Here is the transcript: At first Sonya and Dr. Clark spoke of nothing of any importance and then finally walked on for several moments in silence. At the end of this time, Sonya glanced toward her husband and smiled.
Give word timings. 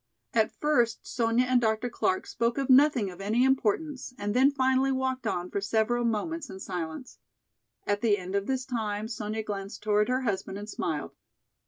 At 0.33 0.59
first 0.59 1.05
Sonya 1.05 1.45
and 1.45 1.61
Dr. 1.61 1.87
Clark 1.87 2.25
spoke 2.25 2.57
of 2.57 2.71
nothing 2.71 3.11
of 3.11 3.21
any 3.21 3.43
importance 3.45 4.15
and 4.17 4.33
then 4.33 4.49
finally 4.49 4.91
walked 4.91 5.27
on 5.27 5.51
for 5.51 5.61
several 5.61 6.05
moments 6.05 6.49
in 6.49 6.59
silence. 6.59 7.19
At 7.85 8.01
the 8.01 8.17
end 8.17 8.33
of 8.33 8.47
this 8.47 8.65
time, 8.65 9.07
Sonya 9.07 9.43
glanced 9.43 9.83
toward 9.83 10.09
her 10.09 10.21
husband 10.21 10.57
and 10.57 10.67
smiled. 10.67 11.11